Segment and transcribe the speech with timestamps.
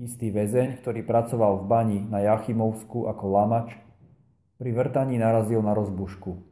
[0.00, 3.76] Istý väzeň, ktorý pracoval v bani na Jachimovsku ako lamač,
[4.58, 6.42] pri vrtaní narazil na rozbušku.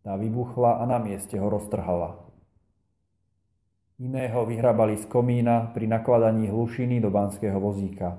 [0.00, 2.16] Tá vybuchla a na mieste ho roztrhala.
[4.00, 8.16] Iného vyhrabali z komína pri nakladaní hlušiny do banského vozíka.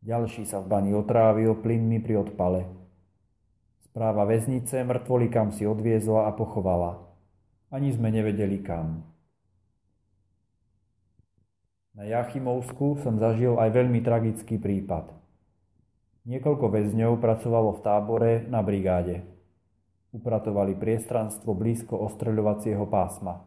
[0.00, 2.64] Ďalší sa v bani otrávil plynmi pri odpale.
[3.84, 7.04] Správa väznice mŕtvoli kam si odviezla a pochovala.
[7.68, 9.04] Ani sme nevedeli kam.
[11.92, 15.12] Na Jachimovsku som zažil aj veľmi tragický prípad–
[16.24, 19.28] Niekoľko väzňov pracovalo v tábore na brigáde.
[20.08, 23.44] Upratovali priestranstvo blízko ostreľovacieho pásma.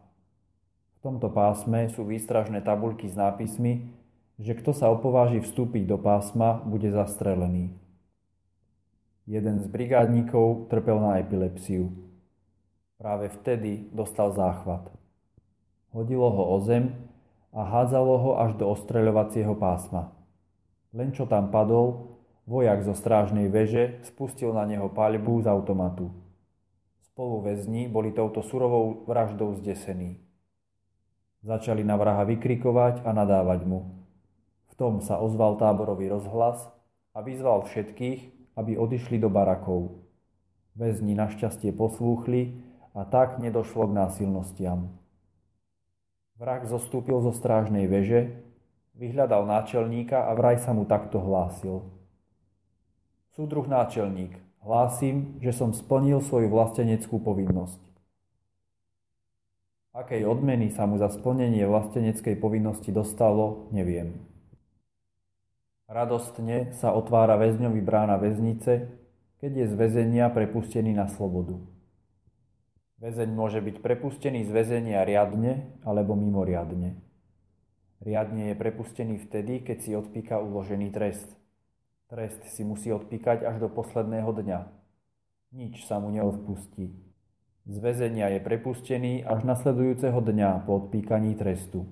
[0.94, 3.90] V tomto pásme sú výstražné tabulky s nápismi,
[4.38, 7.74] že kto sa opováži vstúpiť do pásma, bude zastrelený.
[9.26, 11.90] Jeden z brigádnikov trpel na epilepsiu.
[12.94, 14.86] Práve vtedy dostal záchvat.
[15.90, 16.94] Hodilo ho o zem
[17.50, 20.14] a hádzalo ho až do ostreľovacieho pásma.
[20.94, 22.17] Len čo tam padol,
[22.48, 26.08] Vojak zo strážnej veže spustil na neho paľbu z automatu.
[27.12, 30.16] Spoluväzni boli touto surovou vraždou zdesení.
[31.44, 33.92] Začali na vraha vykrikovať a nadávať mu.
[34.72, 36.64] V tom sa ozval táborový rozhlas
[37.12, 40.00] a vyzval všetkých, aby odišli do barakov.
[40.72, 42.64] Väzni našťastie poslúchli
[42.96, 44.96] a tak nedošlo k násilnostiam.
[46.40, 48.40] Vrah zostúpil zo strážnej veže,
[48.96, 51.84] vyhľadal náčelníka a vraj sa mu takto hlásil–
[53.38, 54.34] Súdruh náčelník,
[54.66, 57.78] hlásim, že som splnil svoju vlasteneckú povinnosť.
[59.94, 64.18] Akej odmeny sa mu za splnenie vlasteneckej povinnosti dostalo, neviem.
[65.86, 68.90] Radostne sa otvára väzňový brána väznice,
[69.38, 71.62] keď je z väzenia prepustený na slobodu.
[72.98, 76.98] Väzeň môže byť prepustený z väzenia riadne alebo mimoriadne.
[78.02, 81.38] Riadne je prepustený vtedy, keď si odpíka uložený trest.
[82.08, 84.64] Trest si musí odpíkať až do posledného dňa.
[85.52, 86.96] Nič sa mu neodpustí.
[87.68, 91.84] Z väzenia je prepustený až nasledujúceho dňa po odpíkaní trestu.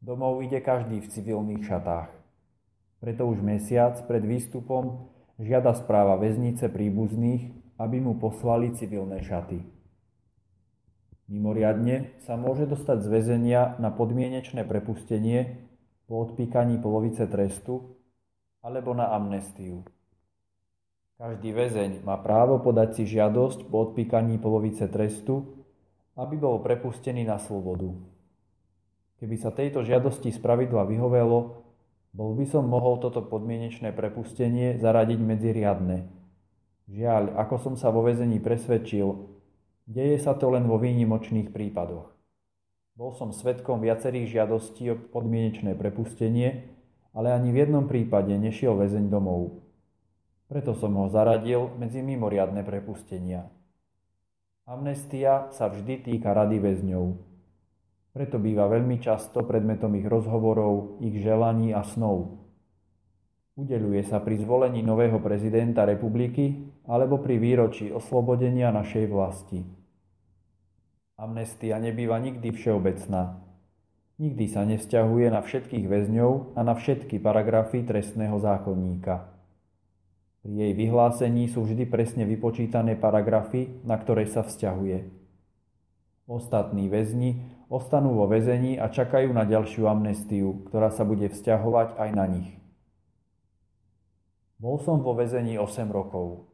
[0.00, 2.08] Domov ide každý v civilných šatách.
[3.04, 9.68] Preto už mesiac pred výstupom žiada správa väznice príbuzných, aby mu poslali civilné šaty.
[11.28, 15.60] Mimoriadne sa môže dostať z väzenia na podmienečné prepustenie
[16.08, 17.97] po odpíkaní polovice trestu
[18.62, 19.86] alebo na amnestiu.
[21.18, 25.66] Každý väzeň má právo podať si žiadosť po odpíkaní polovice trestu,
[26.14, 27.90] aby bol prepustený na slobodu.
[29.18, 31.66] Keby sa tejto žiadosti spravidla vyhovelo,
[32.14, 36.06] bol by som mohol toto podmienečné prepustenie zaradiť medzi riadne.
[36.86, 39.28] Žiaľ, ako som sa vo väzení presvedčil,
[39.90, 42.14] deje sa to len vo výnimočných prípadoch.
[42.94, 46.77] Bol som svetkom viacerých žiadostí o podmienečné prepustenie,
[47.12, 49.64] ale ani v jednom prípade nešiel väzeň domov.
[50.48, 53.48] Preto som ho zaradil medzi mimoriadne prepustenia.
[54.68, 57.06] Amnestia sa vždy týka rady väzňov.
[58.12, 62.44] Preto býva veľmi často predmetom ich rozhovorov, ich želaní a snov.
[63.58, 69.60] Udeluje sa pri zvolení nového prezidenta republiky alebo pri výročí oslobodenia našej vlasti.
[71.18, 73.47] Amnestia nebýva nikdy všeobecná.
[74.18, 79.30] Nikdy sa nevzťahuje na všetkých väzňov a na všetky paragrafy trestného zákonníka.
[80.42, 85.06] Pri jej vyhlásení sú vždy presne vypočítané paragrafy, na ktoré sa vzťahuje.
[86.26, 92.10] Ostatní väzni ostanú vo väzení a čakajú na ďalšiu amnestiu, ktorá sa bude vzťahovať aj
[92.10, 92.50] na nich.
[94.58, 96.50] Bol som vo väzení 8 rokov.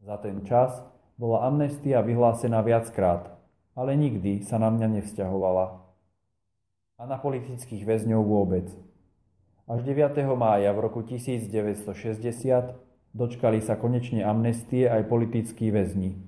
[0.00, 0.72] Za ten čas
[1.20, 3.36] bola amnestia vyhlásená viackrát,
[3.76, 5.85] ale nikdy sa na mňa nevzťahovala.
[6.96, 8.68] A na politických väzňov vôbec.
[9.68, 10.16] Až 9.
[10.36, 16.20] mája v roku 1960 Dočkali sa konečne amnestie aj politickí väzni.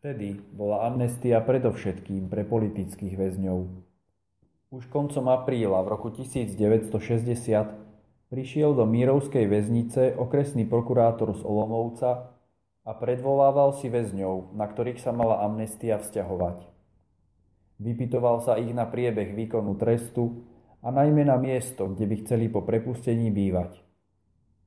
[0.00, 3.68] Vtedy bola amnestia predovšetkým pre politických väzňov.
[4.72, 6.88] Už koncom apríla v roku 1960
[8.32, 12.32] prišiel do Mírovskej väznice okresný prokurátor z Olomovca
[12.88, 16.64] a predvolával si väzňov, na ktorých sa mala amnestia vzťahovať.
[17.82, 20.46] Vypitoval sa ich na priebeh výkonu trestu
[20.78, 23.82] a najmä na miesto, kde by chceli po prepustení bývať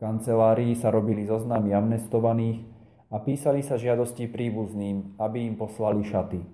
[0.05, 2.61] kancelárii sa robili zoznamy amnestovaných
[3.09, 6.45] a písali sa žiadosti príbuzným, aby im poslali šaty.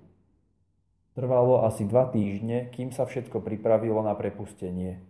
[1.12, 5.04] Trvalo asi dva týždne, kým sa všetko pripravilo na prepustenie.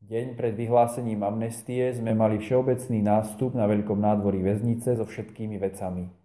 [0.00, 6.19] Deň pred vyhlásením amnestie sme mali všeobecný nástup na veľkom nádvorí väznice so všetkými vecami.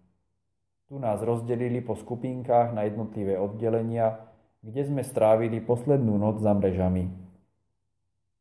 [0.86, 4.22] Tu nás rozdelili po skupinkách na jednotlivé oddelenia,
[4.62, 7.10] kde sme strávili poslednú noc za mrežami.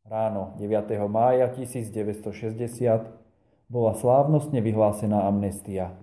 [0.06, 0.69] Ráno 9.
[1.09, 2.45] mája 1960
[3.65, 5.97] bola slávnostne vyhlásená amnestia.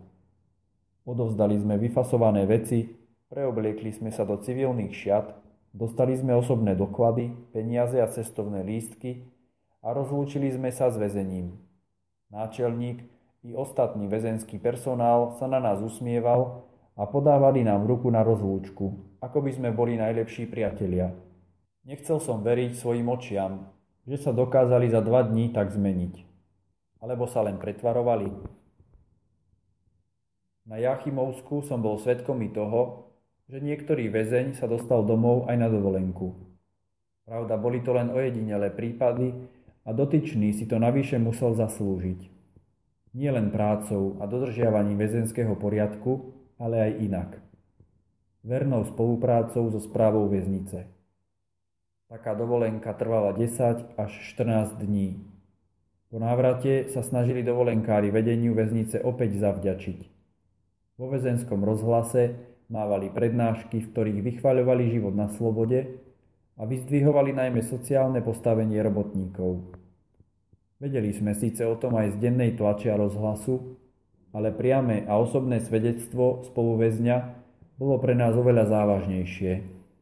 [1.07, 2.91] Odovzdali sme vyfasované veci,
[3.31, 5.31] preobliekli sme sa do civilných šiat,
[5.71, 9.31] dostali sme osobné doklady, peniaze a cestovné lístky
[9.79, 11.55] a rozlúčili sme sa s väzením.
[12.35, 16.63] Náčelník i ostatný väzenský personál sa na nás usmieval
[16.95, 21.11] a podávali nám ruku na rozlúčku, ako by sme boli najlepší priatelia.
[21.83, 23.67] Nechcel som veriť svojim očiam,
[24.07, 26.15] že sa dokázali za dva dní tak zmeniť.
[27.03, 28.31] Alebo sa len pretvarovali.
[30.63, 33.11] Na Jachimovsku som bol svetkom i toho,
[33.51, 36.39] že niektorý väzeň sa dostal domov aj na dovolenku.
[37.27, 39.35] Pravda, boli to len ojedinelé prípady
[39.83, 42.42] a dotyčný si to navyše musel zaslúžiť.
[43.13, 47.31] Nie len prácou a dodržiavaním väzenského poriadku, ale aj inak.
[48.41, 50.89] Vernou spoluprácou so správou väznice.
[52.09, 55.21] Taká dovolenka trvala 10 až 14 dní.
[56.09, 59.99] Po návrate sa snažili dovolenkári vedeniu väznice opäť zavďačiť.
[61.01, 62.37] Vo väzenskom rozhlase
[62.73, 66.01] mávali prednášky, v ktorých vychvaľovali život na slobode
[66.57, 69.82] a vyzdvihovali najmä sociálne postavenie robotníkov.
[70.83, 73.79] Vedeli sme síce o tom aj z dennej tlači a rozhlasu,
[74.35, 77.17] ale priame a osobné svedectvo spoluväzňa
[77.79, 79.82] bolo pre nás oveľa závažnejšie.